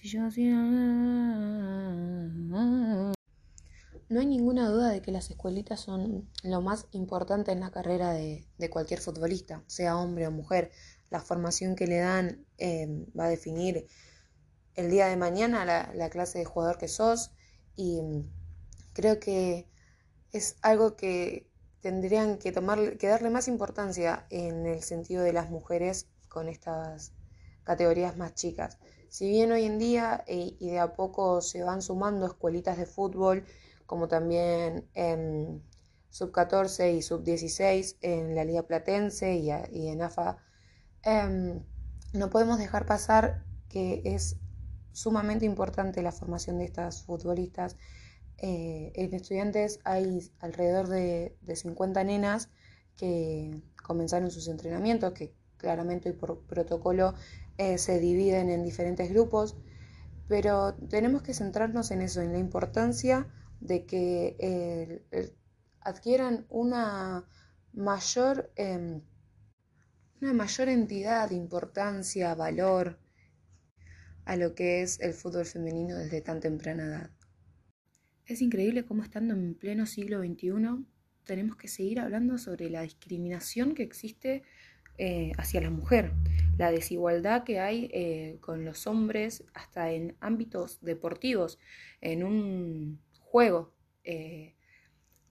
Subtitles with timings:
[0.00, 0.54] Si yo hacía...
[4.08, 8.12] No hay ninguna duda de que las escuelitas son lo más importante en la carrera
[8.12, 10.70] de, cualquier futbolista, sea hombre o mujer.
[11.10, 13.88] La formación que le dan em, va a definir
[14.76, 17.32] el día de mañana la, la clase de jugador que sos
[17.74, 18.30] y mm,
[18.92, 19.68] creo que
[20.30, 25.50] es algo que tendrían que, tomar, que darle más importancia en el sentido de las
[25.50, 27.14] mujeres con estas
[27.64, 28.78] categorías más chicas.
[29.08, 32.86] Si bien hoy en día eh, y de a poco se van sumando escuelitas de
[32.86, 33.44] fútbol,
[33.86, 35.62] como también en
[36.10, 39.50] sub 14 y sub 16 en la Liga Platense y,
[39.88, 40.38] en AFA.
[41.02, 41.62] Em,
[42.12, 44.36] no podemos dejar pasar que es
[44.92, 47.76] sumamente importante la formación de estas futbolistas.
[48.38, 52.50] Eh, en estudiantes hay alrededor de, 50 nenas
[52.96, 57.14] que comenzaron sus entrenamientos, que claramente por protocolo
[57.58, 59.56] eh, se dividen en diferentes grupos,
[60.28, 63.26] pero tenemos que centrarnos en eso, en la importancia
[63.60, 65.02] de que
[65.80, 67.26] adquieran una
[67.72, 69.02] mayor, em,
[70.20, 72.98] una mayor entidad, importancia, valor
[74.24, 77.10] a lo que es el fútbol femenino desde tan temprana edad.
[78.26, 80.84] Es increíble cómo estando en pleno siglo XXI
[81.24, 84.42] tenemos que seguir hablando sobre la discriminación que existe
[84.98, 86.12] eh, hacia la mujer,
[86.56, 91.60] la desigualdad que hay eh, con los hombres hasta en ámbitos deportivos,
[92.00, 93.72] en un juego.
[94.02, 94.56] Eh,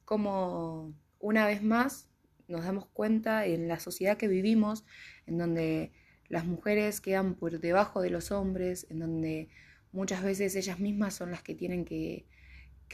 [0.05, 2.09] como una vez más
[2.47, 4.85] nos damos cuenta en la sociedad que vivimos,
[5.25, 5.91] en donde
[6.29, 9.49] las mujeres quedan por debajo de los hombres, en donde
[9.91, 12.25] muchas veces ellas mismas son las que tienen que,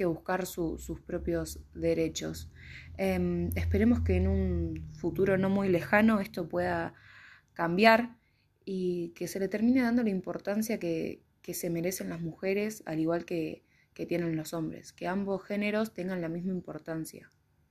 [0.05, 2.49] buscar sus propios derechos.
[2.97, 6.93] Em, esperemos que en un futuro no muy lejano esto pueda
[7.53, 8.17] cambiar
[8.65, 11.21] y que se le termine dando la importancia que
[11.53, 16.21] se merecen las mujeres, al igual que, que tienen los hombres, que ambos géneros tengan
[16.21, 17.31] la misma importancia.